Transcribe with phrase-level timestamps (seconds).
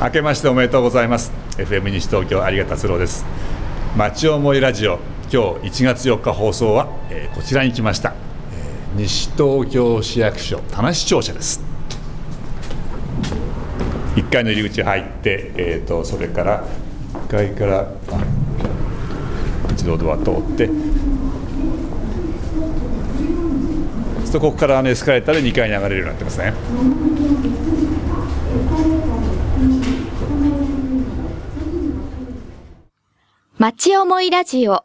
[0.00, 1.32] 明けましておめでとうございます。
[1.56, 3.26] FM 西東京有賀達郎です。
[3.96, 8.14] 町思いラジオ今日1月4日放送は、えー、こちらに来ました、
[8.52, 11.60] えー、西東京市役所田無庁舎です。
[14.14, 16.64] 1階の入り口入って、えーと、それから
[17.26, 17.88] 1階から
[19.70, 20.70] 自動ドア通って
[24.24, 27.17] そこからあのエスカレーターで2階に上がれるようになってますね。
[33.68, 34.82] 町思いラジオ。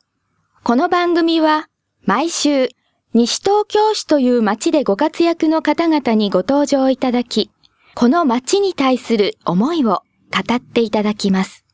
[0.61, 1.69] この番組は
[2.03, 2.67] 毎週
[3.13, 7.49] 西東京市という町でご活躍の方々にご登場いただき、
[7.95, 10.01] この町に対する思いを
[10.33, 11.65] 語っていただきます。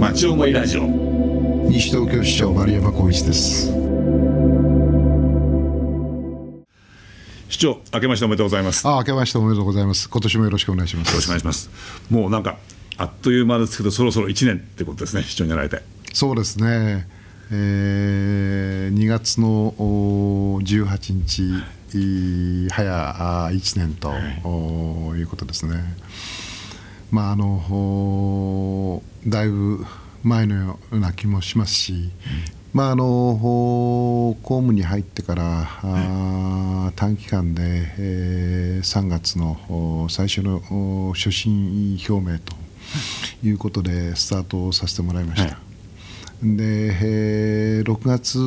[0.00, 0.86] 町思いラジオ。
[1.68, 3.68] 西東京市長丸山光一です。
[7.48, 8.88] 市長、明けましておめでとうございます。
[8.88, 10.10] あ、明けましておめでとうございます。
[10.10, 11.10] 今年もよろしくお願いします。
[11.10, 11.70] よろしくお願いします。
[12.10, 12.56] もうなんか
[12.96, 15.82] あっという間ですけど、そろそろ1年ってことですね、市長になられて。
[16.12, 17.08] そうですね、
[17.50, 24.18] えー、2月の18日、早1年と、は
[25.16, 25.82] い、いうことですね。
[27.10, 29.84] まああのだいぶ
[30.24, 32.10] 前のような気もしますし、うん、
[32.72, 33.04] まあ、あの
[33.44, 37.62] 公務に入ってから、はい、短期間で、
[37.98, 42.63] えー、3月の最初の所信表明と
[43.42, 45.48] いうことでスタートさせてもらいました。
[45.48, 45.56] はい。
[46.42, 48.38] で、えー、6月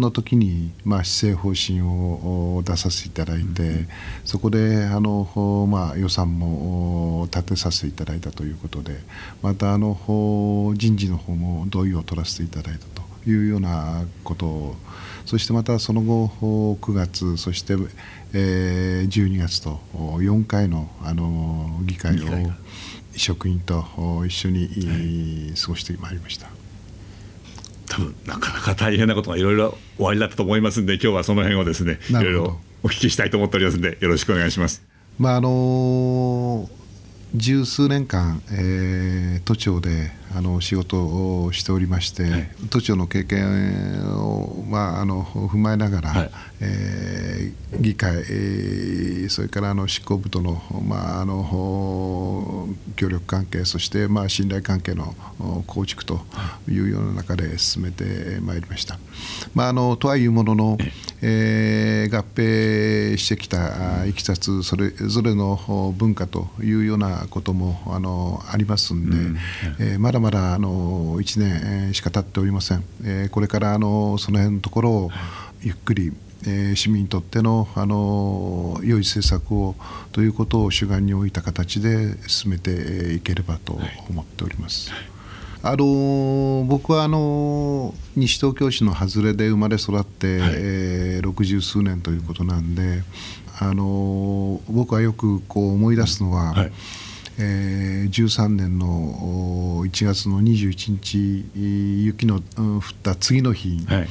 [0.00, 3.88] の時に、まあ、施政方針を出させていただいて、うん、
[4.24, 9.00] そこであの、まあ、予算も立てさせていただいたということで
[9.42, 9.94] またあの
[10.76, 14.76] 人事の方も同意を取らせていただいたというようなことを
[15.26, 16.28] そしてまたその後
[16.80, 17.74] 9月そして、
[18.32, 22.50] えー、12月と4回のあの議会を
[23.16, 23.84] 職員と
[24.26, 26.48] 一緒に過ごしてまいりました。
[27.88, 34.82] 多分なかなか大変なことがいろいろおありだったと思いますんで今日はその辺をですねいろいろお聞きしたいと思っておりますんでよろしくお願いします。
[35.18, 36.80] まああのー
[37.34, 46.30] 十数年間、えー、都庁であの仕事をしておりまして、はい、都庁の経験を、まあ、あの踏まえながら、はい、
[46.60, 55.14] えー、議会、えー、それからあの執行部との,、まあ、あの協力関係そして、まあ、信頼関係の
[55.66, 56.20] 構築と
[56.68, 56.80] い。
[56.80, 58.98] うような中で進めてまいりました。
[59.54, 60.78] まあ、あのとはいうものの、
[61.22, 69.36] えー、合併してきたいきさつそれぞれの文化というようなこともあのありますんで、うん、
[69.78, 75.10] えー、まだまだあの1年しか経っておりません、えー、これからあのその辺のところを
[75.62, 76.12] ゆっくり
[76.46, 79.74] えー、市民にとってのあの良い政策を
[80.12, 84.90] ということを主眼に置いた形で進めていければと思っております。
[84.90, 85.00] はい。
[85.62, 93.02] あの僕はあの西東京市の外れで生まれ育って、はい、えー、60数年ということなんで、
[93.58, 96.72] あの僕はよくこう思い出すのは、はい、
[97.42, 102.42] えー、13年の1月の21日雪の降っ
[103.02, 104.08] た次の日、はい、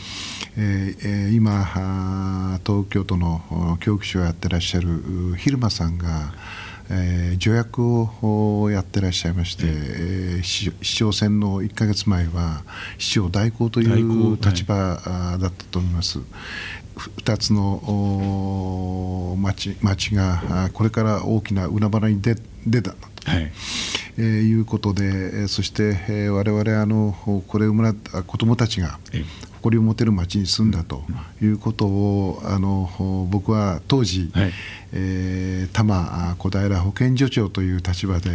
[0.57, 6.34] えー、今東京都の教育所をやってらっしゃる蛭間さんが
[6.91, 12.63] えー、助役をやってらっしゃいまして、えー、市長選の1か月前は
[12.97, 14.75] 市長代行という立場
[15.39, 16.19] だったと思います。
[16.95, 22.35] 2つの町町がこれから大きな海原に出
[22.66, 23.51] 出たと、はい。
[24.17, 27.16] えー、いうことでそして、えー、我々あの
[27.47, 28.99] これをもらった子どもたちが
[29.62, 31.03] 誇りを持てる町に住んだと
[31.42, 32.90] いうことをあの
[33.30, 34.52] 僕は当時、はい。
[34.92, 38.31] えー、多摩小平保健所長という立場で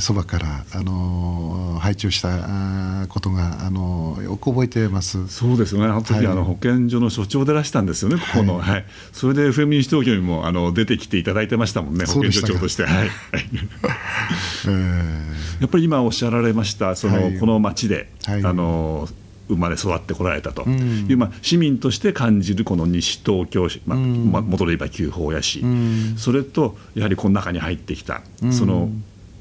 [0.00, 5.28] そば、えー、からあの配置をしたことがあのよく覚えてます。
[5.28, 12.84] そうですよね、あの時、はい、あの保健所の所長でらしたんですよね、ここの、はい、はい、それで FM 西東京にもあの出てきていただいてましたもんね、保健所長として。
[12.84, 13.10] はい。
[13.34, 19.08] えー、 やっぱり今おっしゃられましたその、はい、この町で、はい、あの
[19.48, 20.62] 生まれ育ってこられたと。
[20.62, 20.66] い
[21.08, 28.90] う、うん、まあ、市民として感じるこの西東京市、まあ、うん、元で言えば旧宝屋市、うん、それとやはりこの中に入ってきた、その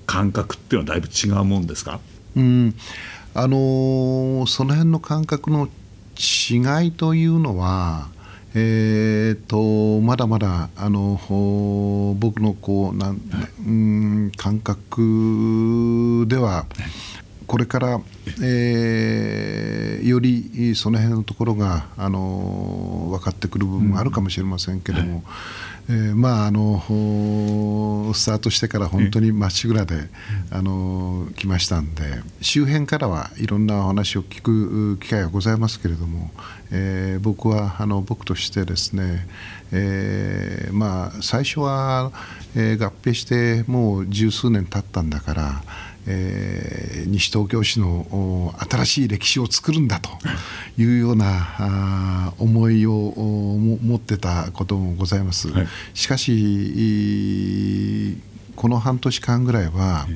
[0.06, 2.00] 感覚っていうのはだいぶ違うもんですか、
[2.36, 2.76] うん。
[3.34, 5.68] あのー、その辺の感覚の
[6.18, 8.08] 違いというのは
[8.58, 11.20] えーと、まだまだあの
[12.18, 13.20] 僕のこうなん、
[13.68, 16.66] うん感覚では
[17.48, 18.02] これから、
[18.44, 25.24] えー、よりその辺のところが、あの分かってくる部分もあるかもしれませんけども、うんはい。
[25.88, 26.82] えー、まああの
[28.14, 30.10] スタートしてから本当にまっしぐらで、
[30.50, 32.04] あの来ましたんで
[32.42, 36.32] 周辺からはいろんなお話を聞く機会がございますけれども、
[36.72, 39.28] えー、僕はあの僕としてですね、
[39.72, 42.12] えー、まあ最初は、
[42.56, 45.64] えー、合併してもう十数年経ったんだから
[46.08, 50.10] えー、西東京市の新しい歴史を作るんだと
[50.78, 55.50] いうようなあ思いを持ってたこともございます。
[55.50, 58.18] はい、しかし
[58.56, 60.08] この半年間ぐらいは、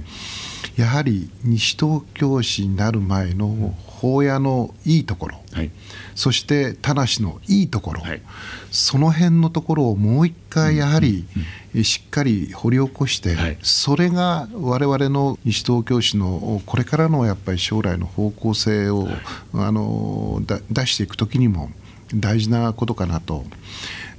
[0.78, 5.72] やはり西東京市になる前の法屋のいいところ、はい、
[6.20, 8.22] そして田無のいいところ、はい、
[8.72, 11.26] その辺のところをもう一回やはり
[11.82, 19.08] しっかり掘り起こして、はい、それが我々の西東京市のこれからのやっぱり将来の方向性を、
[19.54, 21.72] あの出していく時にも
[22.14, 23.46] 大事なことかなと。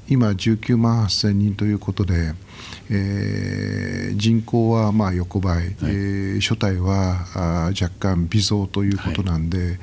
[0.08, 2.32] 今19万8000人ということで、
[2.90, 9.78] えー、人口はまあ横ばい、はい、えー、所帯はあ若干微増ということなんで、はい、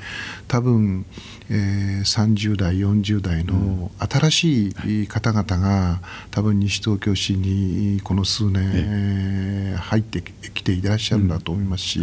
[0.46, 1.06] 多分、
[1.50, 4.68] えー、30代40代の新し
[5.04, 12.00] い方々が多分西東京市にこの数年、入ってきていらっしゃるんだと思いますし、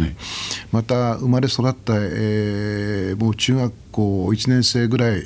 [0.72, 5.22] また生まれ育った、えー、もう中学校1年生ぐらい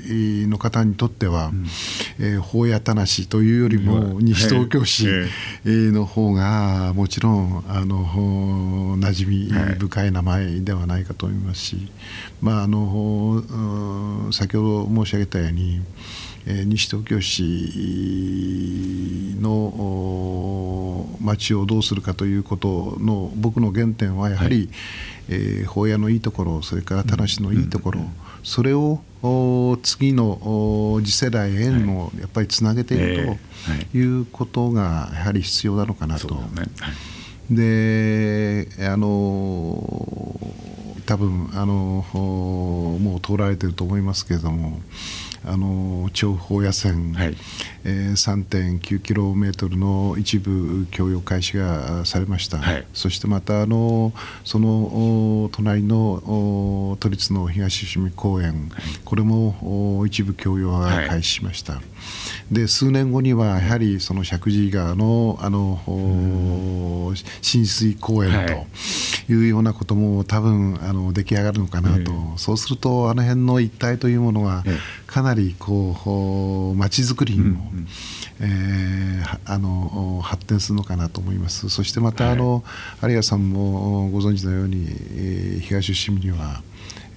[0.46, 1.66] の方にとっては、うん、
[2.20, 5.08] えー、法やたなしというよりも西東京市
[5.64, 8.04] の方がもちろんあの
[8.98, 11.90] 馴染み深い名前ではないかと思いますし、
[12.40, 13.42] まあ、あの
[14.32, 15.82] 先ほど申し上げたように、
[16.46, 17.42] えー、西東京市
[19.40, 24.68] の町をどうするかということの僕の原点はやはり、はい。
[25.30, 28.10] えー、法屋のいいところそれから田無のいいところ、うん、
[28.42, 29.00] それを
[29.82, 33.38] 次の次世代へもやっぱりつなげていく
[33.92, 34.20] とい。
[34.20, 36.36] うことがやはり必要なのかなと。
[37.50, 40.40] であの
[41.06, 44.80] 多分あのもう通られてると思いますけれども
[45.44, 47.36] あの長方野線、はい。
[47.84, 54.12] えー、3.9キロメートルの一部供与開始がされました、はい、そしてまたあの
[54.44, 61.82] その隣の都立の東伏見公園、はい、これも一部供与が開始しました、は
[62.50, 68.66] い、で数年後にはやはりその石神井川のあの、浸水公園と
[69.32, 74.64] いうようなことも多分あの出来上がるのかなと、そうするとあの辺の一帯というものが
[75.06, 77.86] かなりこう街づくりにも、うん。
[78.42, 81.68] えー、あの発展するのかなと思います。
[81.68, 82.64] そしてまたあの、
[83.00, 86.62] はい、有賀さんもご存知のように、えー、東伏見には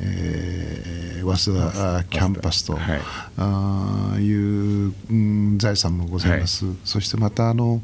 [0.05, 3.01] えー、早稲田キャンパスと、はい、
[3.37, 7.81] あいう、うん、財産もございます、はい、そしてまたあの、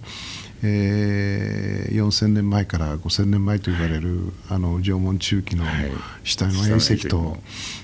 [0.61, 5.63] えー、4000年前から5000年前と言われるあの縄文中期の
[6.23, 7.37] 下の隕石と、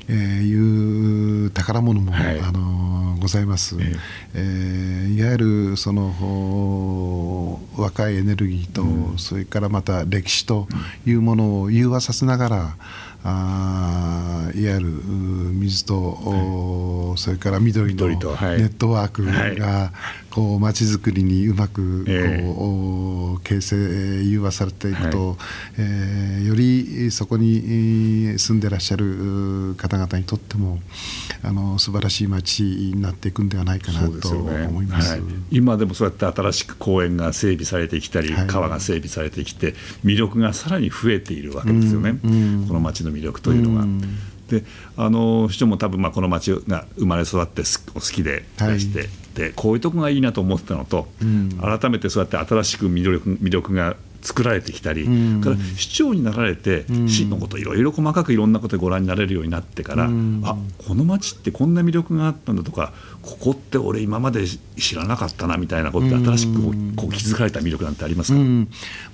[0.10, 4.00] えー、いう宝物も、はい、あのございます、えー、
[4.34, 10.68] えー、いわゆるその若いエネルギーと、うん、それからまた歴史と
[11.06, 12.76] いうものを融和させながら
[13.28, 19.92] あいわゆる水と、はい、それから緑のネットワークが
[20.36, 23.76] こう街づくりにうまくこう、えー、形成
[24.26, 25.38] 融和されていくと、はい、
[25.78, 30.80] えー、よりそこに住んでらっしゃる方々にとっても
[31.42, 43.86] あの素晴らしい街になっていくんではないかなと思います、ねはい、今でもそうやって新しく公園が整備されてきたり、川が整備されてきて魅力がさらに増えているわけですよね、うんうん、この街の魅力というのは。
[44.50, 44.64] で
[44.96, 68.40] あの市長も多分まあこの町が生まれ育って好きでいらして、はい、でこういうとこがいいなと思ってたのと、うん、改めてそうやって新しく魅力魅力が作られてきたり、うん、から市長になられて、うん、市のこといろいろ細かくいろんなことでご覧になれるようになってから、うん、あこの町ってこんな魅力があったんだとかここって俺今まで知らなかったなみたいなことで新しくこう気づかれた魅力なんてありますか、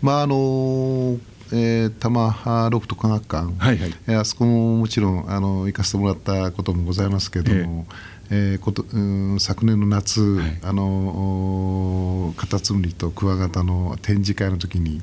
[0.01, 1.20] まああのー
[1.54, 15.01] えー、多摩ロフト科学館、はいはい、えー、あそこももちろんあの行かせてもらったこともございますけれども、えーえー、ことうん昨年の夏、はい、あのカタツムリとクワガタの展示会の時に、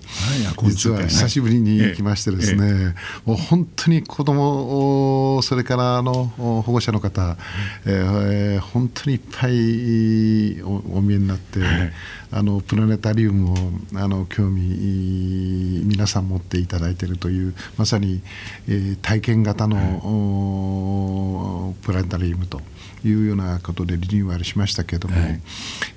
[0.56, 2.94] はい、実は久しぶりに行きましてですね、え
[3.26, 3.26] え。
[3.26, 7.36] もう本当に子供それからあの保護者の方、
[7.84, 11.60] えー、本当にいっぱいおお見えになって、
[12.30, 13.56] あのプラネタリウムを
[13.94, 18.22] あの興味皆さん持っていただいているというまさに、
[18.68, 22.62] えー、体験型の、プラネタリウムと。
[23.04, 25.40] いうようなことでリニューアルしましたけれども、はい、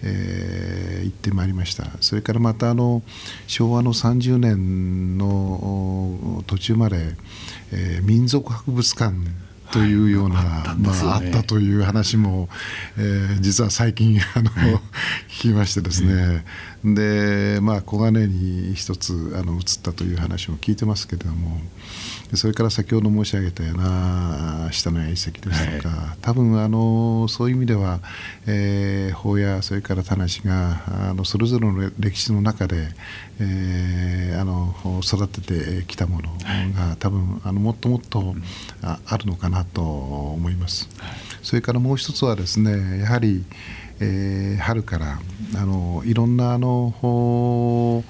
[0.03, 1.87] えー、行ってまいりました。
[2.01, 3.01] それからまたあの
[3.47, 7.15] 昭和の30年の途中まで、
[7.71, 9.15] えー、民族博物館
[9.71, 12.49] というような、はい、まあ、あったという話も、
[12.97, 14.75] えー、実は最近あの、はい、
[15.29, 16.45] 聞きましてですね、
[16.83, 21.59] でまあ小金に一つあの移ったという話も聞いてますけれども
[22.33, 27.99] それから先ほど申し上げたような下の遺跡ですとか、はい、多分あのそういう意味では、
[28.47, 32.87] えー、法やそれから田無があのそれぞれの歴史の中で、
[33.39, 34.73] えー、あの
[35.03, 36.29] 育ててきたもの
[36.73, 38.35] が、はい、多分あのもっともっと
[38.81, 40.87] ああるのかなと思います。
[40.99, 41.11] はい、
[41.43, 43.80] それからもう一つはですねやはり、えー、
[44.59, 45.19] 春から
[45.55, 48.03] あのいろんなあの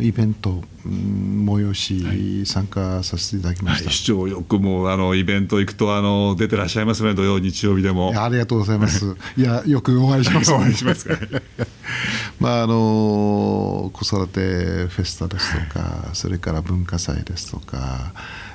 [0.00, 8.12] イベント、催し、参加させていただきました、はい、市長、よくもあのイベント行くとあの出てらっしゃいますね、土曜、日曜日でも。
[8.14, 9.16] ありがとうございます。
[9.36, 11.08] いや、よくお会いします、お会いします
[12.38, 14.40] まああの子育て
[14.88, 18.12] フェスタですとか、それから文化祭ですとか、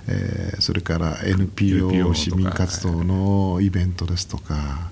[0.07, 4.91] えー、それから NPO 市民活動のイベントですとか。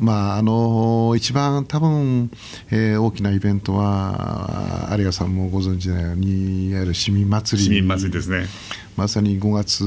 [0.00, 2.30] まあ、あの一番多分、
[2.70, 7.64] えー、大きなイベントは有賀さんもご存知のようにいわゆる市民祭り。
[7.66, 8.46] 市民祭りですね。
[8.96, 9.84] まさに5月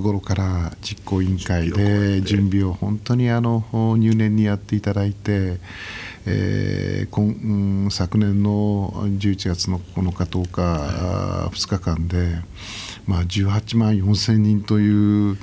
[0.00, 3.64] 頃から実行委員会で準備を本当にあの
[3.98, 5.58] 入念にやっていただいて、
[6.24, 12.36] えー今昨年の11月の9日10日、はい、2日間で、
[13.06, 15.38] まあ、18万4千人という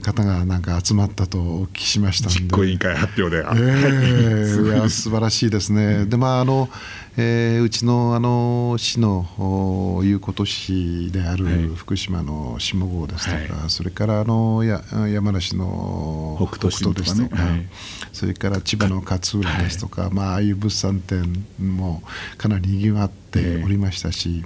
[0.00, 4.68] 方がなんか集まったとお聞きしました実行委員会発表で、えー、い。
[4.82, 6.06] や素晴らしいですね。
[6.06, 6.68] でまああの
[7.16, 11.44] えー、うちのあの市のいうこと市である
[11.76, 17.66] 福島の下郷ですとか、はい、それからあのや山梨の北斗ですとか、ねはい、
[18.12, 22.02] それから千葉の勝浦ですとか、はい、まあ、ああいう物産展も
[22.36, 24.44] かなりにぎわっておりましたし、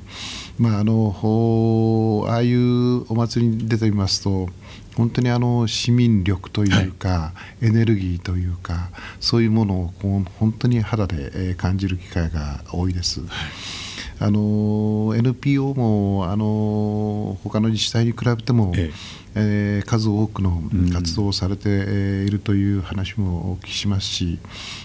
[0.58, 4.50] まあ、あのああいうお祭りに出てみますと
[4.98, 8.90] 本当にあの市民力というか、はい、エネルギーというか
[9.20, 13.20] そういうものをこう本当に肌で感じる機会が多いです。
[13.20, 13.28] はい
[14.20, 18.90] あの NPO もあの他の自治体に比べても、え
[19.40, 24.38] えー、数多くの活動をされているという話もお聞きしますし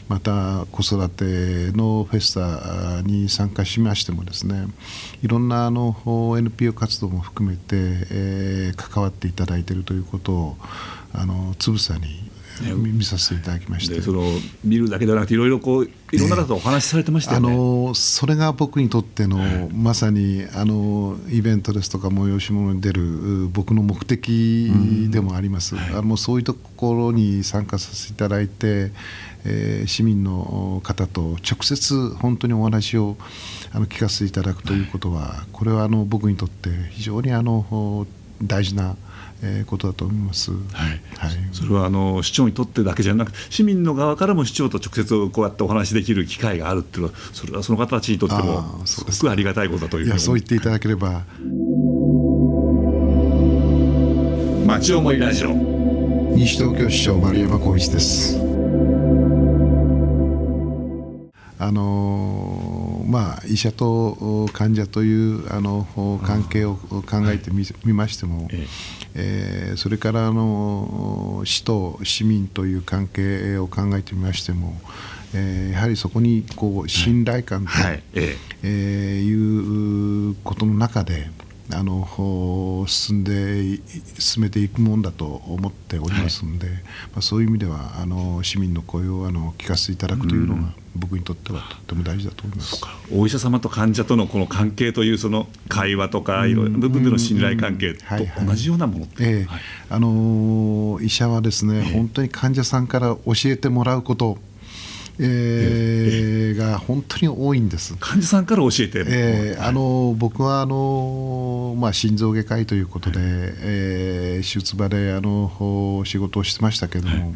[0.07, 4.67] また子育てのフェスタに参加しましてもですね
[5.23, 5.95] いろんなあの
[6.37, 7.63] NPO 活動も含めて、
[8.11, 10.57] えー、関わっていただいているということを
[11.13, 14.01] あのつぶさに見させていただきまして。
[14.01, 14.23] その
[14.63, 19.39] 見るだけではなくていろいろこういろんな方とお話しされてましたよね、あのそれが僕にとっての、
[19.73, 24.71] まさにあのイベントですとか催し物に出る僕の目的
[25.09, 28.91] でもあります、はい、あのそういうところに参加させていただいて、
[29.45, 33.17] えー、市民の方と直接本当にお話を
[33.71, 38.05] あの聞かせていただくということはこれはあの僕にとって非常にあの
[38.47, 38.95] 大事な
[39.45, 40.61] えー、ことだと思います、はい。
[41.17, 50.19] はい、それはあの市長にとってだけじゃなく市民の側からも市長と直接こうやってお話しできる機会があるっていうのはそれはその方たちにとってもすごくありがたいことだというふうに。
[50.19, 51.23] そう言っていただければ。
[54.65, 55.49] 町思いラジオ。
[56.35, 58.39] 西東京市長丸山浩一です。
[61.59, 65.85] あのまあ、医者と患者というあの
[66.23, 68.47] 関係を考えてみ,、ましても、
[69.15, 74.75] えー、それからあの市と市民という関係を考えてみましても、
[75.33, 78.03] えー、やはりそこにこう信頼感と、はい。
[78.13, 79.21] ええ。
[79.21, 81.29] いうことの中で
[81.71, 83.79] あの進んで
[84.19, 86.81] 進めていくもんだと思っておりますので、はい、ま
[87.17, 92.81] あ、そういう意味ではあの市民の声をあの聞かせていただくというのが、僕にとってはとっても大事だと思います。
[93.11, 97.99] お医者様と患者とのこの関係というその会話とかいろいろな部分での信頼関係と
[98.45, 99.53] 同じようなもの、ええ。
[99.89, 104.37] あの医者はですね、え、本当に患者さんから教えてもらうこと
[105.19, 107.95] えー、が本当に多いんです。
[107.99, 117.33] 患者さんから教えて、えー、あの僕はあの、まあ、心臓外科医ということで、はい、えー、手術場であの仕事をしてましたけども、はい、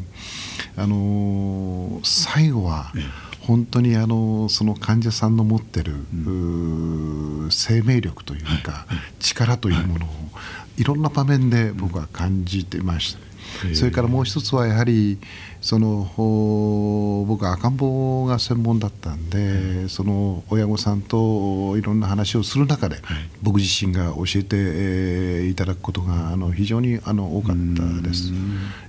[0.76, 2.92] あの最後は、
[3.48, 5.96] 本当にあのその患者さんの持ってる、う
[7.46, 8.86] ん、生命力というか、
[9.20, 10.10] 力というものを
[10.77, 13.20] いろんな場面で僕は感じてました。
[13.74, 15.17] それからもう一つはやはり
[15.62, 16.12] その
[17.27, 22.98] 僕は赤ん坊が専門だったんで、その親御さんといろんな話をする中で、
[23.41, 28.32] 僕自身が教えて、いただくことがあの非常にあの多かったです。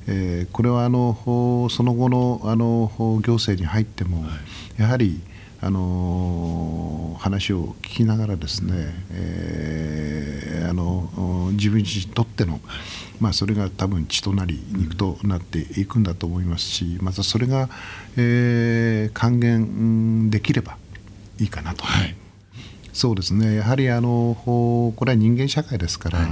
[0.07, 2.91] えー、これはあのその後のあの
[3.23, 4.25] 行政に入っても、
[4.79, 5.21] やはり
[5.61, 12.61] あの話を聞きながらですね、えー、あの自分自身にとっての、
[13.21, 17.69] まあ、それが多分血となり肉となっていくんだと思いますしまたそれが、
[18.17, 20.77] えー、還元できれば
[21.41, 21.85] いいかなと。
[21.85, 22.28] はい
[22.99, 23.55] そうですね。
[23.55, 26.29] やはりあのこれは人間社会ですから、はい、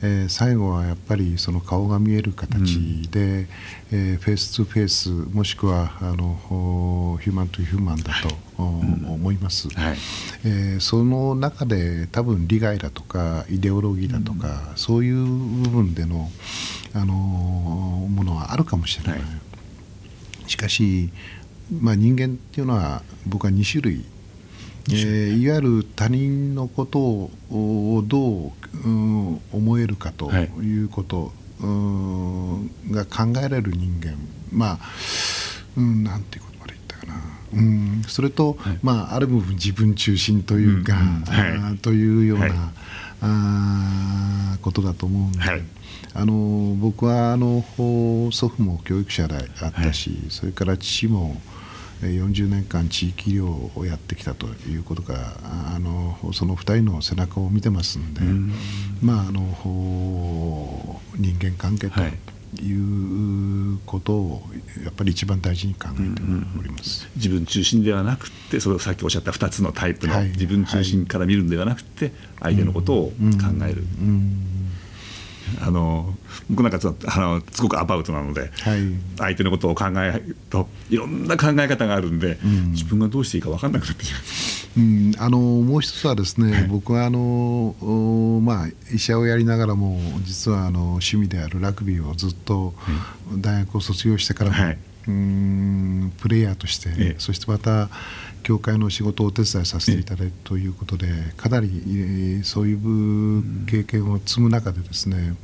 [0.00, 3.48] えー、最後はやっぱりその顔が見える形で、うん、
[3.92, 9.96] えー、フェイス2フェイスもしくはあのヒューマンとヒューマンだと、思います、はい、
[10.46, 16.30] えー、その中で多分利害だとかイデオロギーだとか、うん、そういう部分での
[16.94, 19.24] あのものはあるかもしれない、は
[20.46, 21.10] い、しかし、
[21.78, 24.06] まあ、人間っていうのは僕は2種類
[24.88, 28.52] えー、いわゆる他人のことをどう、
[28.84, 30.84] うん、思えるかとい。
[30.84, 34.16] うこと、はい、が考えられる人間。
[34.52, 34.78] まあ、
[35.76, 37.14] うん、なんていうことまで言ったかな、
[37.54, 42.52] うん、それと、はい、まあ、ある部分自分中心というか、うんうんはい、というような、はい、
[43.22, 45.38] あことだと思うんで。
[46.18, 47.62] あの僕はあの
[48.32, 51.38] 祖父も教育者であったし、それから父も
[52.02, 55.36] 40年間地域医療をやってきたということが
[55.74, 58.52] あのその2人の背中を見てますんで、ん。
[59.02, 62.00] まあ、あの人間関係と
[62.62, 64.42] いうことを
[64.84, 66.22] やっぱり一番大事に考えて
[66.58, 73.12] おります、自分中心ではなくてそれさっきおっしゃった2つのタイプの、はい、自分中心から見るんではなくて相手のことを考
[73.66, 73.84] える。
[75.60, 76.14] あの
[76.50, 78.50] 僕なんかあのすごくアバウトなので、はい、
[79.18, 84.22] 相手のことを考えるといろんな考え方があるんで、うん、自分がどうしていいか分かんなくなってしまう。
[84.78, 87.74] うん、あのもう一つはですね、はい、僕はあの、
[88.42, 92.74] まあ、医者をやりながらも実はあの趣味であるラグビーをずっと
[93.38, 97.88] 大学を卒業してからも、はい、うんプレイヤーとして、そしてまた
[98.46, 105.34] 教会の仕事をお手伝いさせていただいたということでかなりそういう経験を積む中でですね、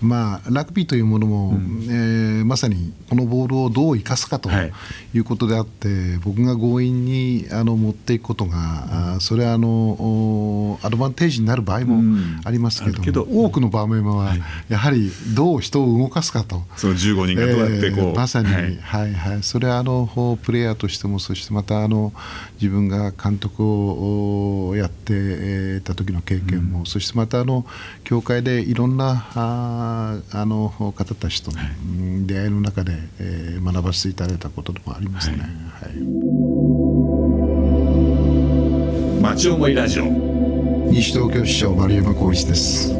[0.00, 5.18] まあ、ラグビーというものも、うん、えー、まさにこのボールをどう生かすかとい。
[5.18, 12.02] うことであって、はい、僕が強引にあの持っていくことが、うん、それはあのアドバンテージになる場合も
[12.44, 14.36] ありますけど,、けど多くの場面は
[14.68, 16.62] やはりどう人を動かすかと。
[16.76, 19.14] その15人がどうやってこう、えー、まさに、はい、はい。
[19.14, 22.12] はいそれはあのプレイヤーとしてもそしてまたあの
[22.60, 27.64] 自分が監督をやってた時の経験も、うん、そしてまたあの
[28.04, 29.87] 教会でいろんなあ
[30.32, 31.68] あの方たちとの、はい、
[32.26, 35.38] 出会いの中で、えー、学ばせていただいたことでもありますね。
[35.38, 35.98] はいは
[39.18, 40.04] い、町思いラジオ
[40.90, 42.94] 西東京市長丸山浩一です。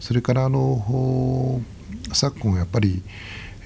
[0.00, 1.60] それからあの
[2.12, 3.02] 昨今やっぱり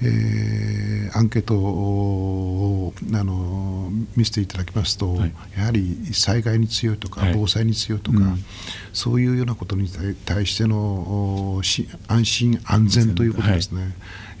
[0.03, 8.45] えー、アンケートをあの見せていただきますと、はい、やはり災害に強いとか、はい、防災に強いとか、うん、
[8.93, 9.89] そういうようなことに
[10.25, 11.61] 対しての
[12.07, 13.91] 安心安全ということですね、はい、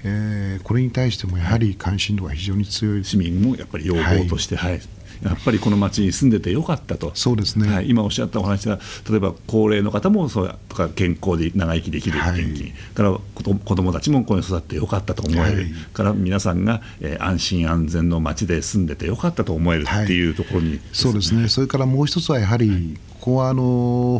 [0.03, 3.05] えー、これに対してもやはり関心度が非常に強い。
[3.05, 4.81] 市民もやっぱり要望として、はい
[5.29, 20.25] やっぱりこの町に住んでてよかったと、そうですね、はい、今おっしゃったお話は、例えば高齢の方もそうとか健康で長生きできる元気、はい、から子どもたちもここに育ってよかったと思える、はい、から皆さんが、えー、安心安全の町で住んでてよかったと思えるってい。
[20.29, 24.19] うところに、ね、そうですね、それからもう一つはやはり、ここはあの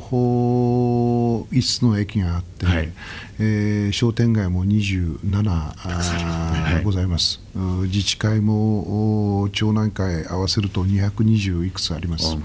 [1.52, 2.90] 5つの駅があって、はい、
[3.38, 7.42] えー、商店街も27あ、ございます、
[7.84, 12.38] 自治会も町内会合わせると220いくつあります、はい、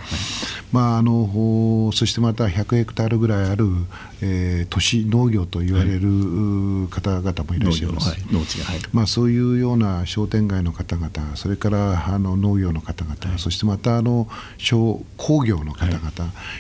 [0.72, 3.66] まあ、あのそしてまた100ヘクタールぐらいある、
[4.22, 8.16] えー、都市農業と言われる方々もいらっしゃいます、
[8.92, 16.10] まあ、そういうような商店街の方々それからあの農業の方々、そしてまたあの小工業の方々、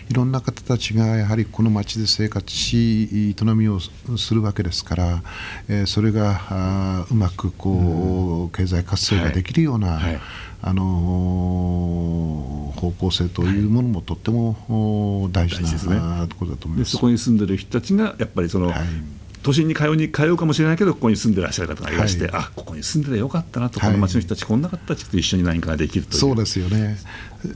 [0.08, 3.80] い、ろんな方たちがやはりこの町で生活し営みを
[4.20, 5.22] するわけですから、
[5.68, 10.00] えー、それがあうまくこう、経済活性ができるような、
[10.62, 16.92] あの方向性というものもとっても大事なところだと思います。
[16.92, 18.78] そこに住んでる人たちがやっぱりその、はい
[19.42, 26.20] 都心に通うに通うかもしれないけどここに住んでらっしゃる方がいらして、はい、あここに住んでてよかったなと、この町の人たち、こんな方たちと一緒に何かができるという。
[26.20, 26.98] そうですよね、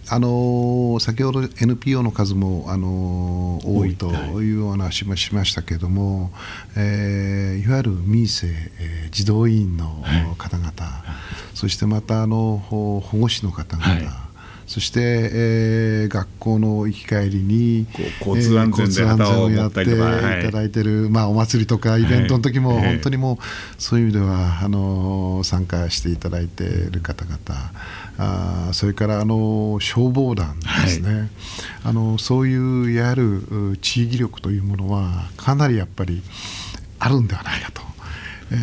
[0.09, 4.11] あの先ほど NPO の数も、あの多いと
[4.43, 6.33] いうお話もしましたけれども、
[6.77, 10.03] えー、いわゆる民生、えー、児童委員の
[10.39, 14.24] 方々、はい、そしてまたあの保護司の方々、はい
[14.67, 17.87] そして、えー、学校の行き帰りに
[18.21, 23.37] 交通安全で旗をやっていただいてる、まあ、お祭りとかイベントの時も、本当にもう
[23.79, 27.39] そういう意味ではあの参加していただいている方々
[28.17, 31.29] あそれからあの消防団ですね、はい、
[31.85, 36.23] あのそういうやはる地域力というものはかなりやっぱり
[36.99, 37.94] あるんではないかと。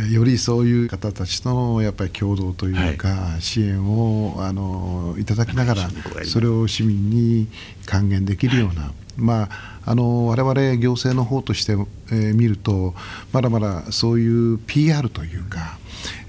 [0.10, 5.90] えよりそういう方たちとのやっぱり共同というか、はい、支援をあのいただきながら
[6.26, 7.48] それを市民に
[7.86, 12.94] 還元できるような、はい、まああの我々行政の方として、えー、見ると
[13.32, 15.80] まだまだそういう PR というか、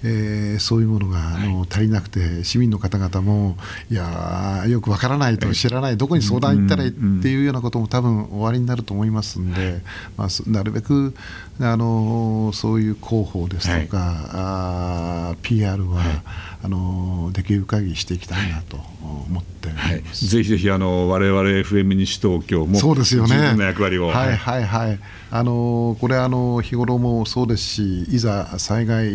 [0.05, 3.57] えー、そういうものがあの足りなくて市民の方々も
[3.91, 9.81] いやよくわからないと知らないどこに相談行ったらいいっていうようなことも多分終わりになると思いますんで、
[10.17, 11.15] まあ、なるべく
[11.61, 16.23] あのそういう広報ですとか、はい、あ PR は、はい、
[16.65, 23.29] あのできる限りしていきたいなと思ってはい、ぜひぜひあの我々 FM 西東京もそうですよね。
[23.29, 24.09] 十分な役割を。
[24.09, 24.37] はい。
[24.37, 24.99] はいはい
[25.35, 29.07] あのこれあの日頃もそうですしいざ災害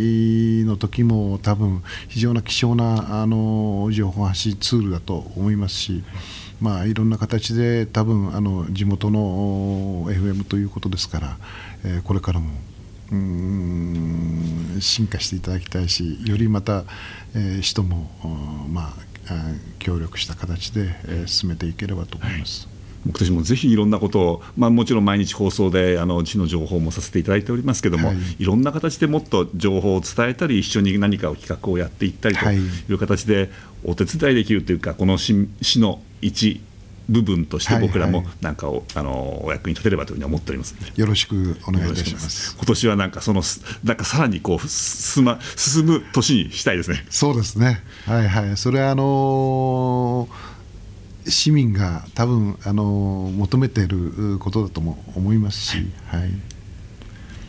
[0.66, 6.04] の時も多分非常な貴重なあの情報発信ツールだと思いますし。
[6.60, 11.38] まあ、いろんな形で多分あの地元の FM ということですから、
[11.86, 12.50] えー、これからも
[13.12, 16.86] うん進化していただきたいしよりまた、
[17.36, 18.10] えー、人も、
[18.72, 18.96] ま
[19.30, 19.34] あ、
[19.78, 22.66] 協力した形で、えー、進めていければと思います。
[22.66, 22.77] はい
[23.08, 33.50] 僕たちもぜひいろんなことを、まあ、もちろん毎日放送であの地の情報もさせていただいておりますけれども、はい、いろんな形でもっと情報を伝えたり一緒に何かを企画をやっていったりという形で
[33.86, 36.62] お手伝いできるというかこの市市の一
[37.10, 40.76] 部分として僕らもなんかを、あのお役に立てればというふうに思っております。
[40.98, 42.54] よろしくお願いいたします。
[42.58, 43.42] 今年はなんかその
[43.86, 47.06] なんかさらにこう進,、ま、進む年にしたいですね。
[47.10, 47.82] そうですね。
[48.06, 48.58] はいはい。
[48.58, 50.57] それはあのー
[51.30, 56.30] 市民が多分あの求めていることだとも思いますし、はい、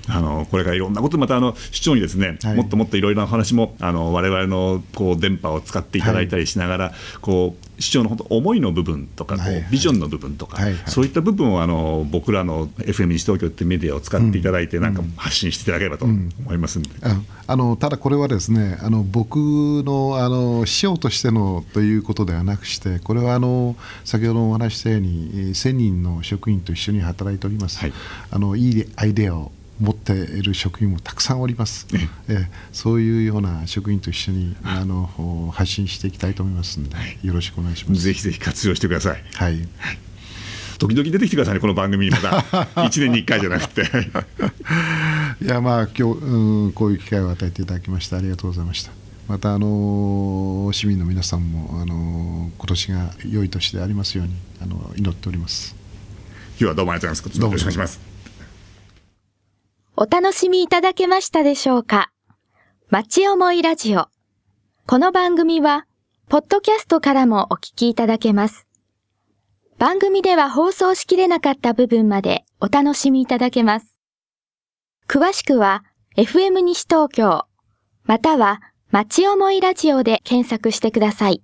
[0.09, 27.79] あのこれからいろんなことまたあの市長にですね、はい、もっともっといろいろな話もあの我々のこう電波を使っていただいたりしながら、はい、こう市長の本当思いの部分とかこう、はいはい、ビジョンの部分とか、はいはい、そういった部分をあの僕らの FM 西東京ってメディアを使っていただいて、うん、なんか発信していただければと思いますんで、うんうん、あのただこれはですねあの僕のあの市長としてのということではなくしてこれはあの先ほどお話したように1000人の職員と一緒に働いております。
[27.79, 27.93] はい、
[28.31, 31.87] あのいいアイデアを持っている職員もたくさんおります、
[32.29, 39.23] えそういうような職員と一緒にあの発信していきたいと思いますので、よろしくお願いしますぜひぜひ活用してください。
[39.35, 39.69] はい、
[40.79, 42.29] 時々出てきてくださいね、この番組にまた、
[42.83, 43.83] 1年に1回じゃなくて。
[45.43, 48.93] いや、まあ、今日、うん、こういう機会を与えていただきまして、ありがとうございました。
[49.29, 55.75] また、あの市民の皆さんも、あの今年が良い年でありますように、あの祈っております。
[56.53, 57.41] 今日はどうもありがとうございます。
[57.41, 58.08] よろしくお願いします。
[60.01, 62.13] お楽しみいただけましたでしょうか？
[62.89, 64.07] 町思いラジオ。
[64.87, 65.89] この番組は、
[66.29, 68.69] ポッドキャストからもお聞きいただけます。
[69.77, 73.99] 番組では放送しきれなかった部分までお楽しみいただけます。
[75.09, 75.83] 詳しくは、
[76.17, 77.47] FM 西東京、
[78.05, 78.61] または、
[78.93, 81.43] 町思いラジオで検索してください。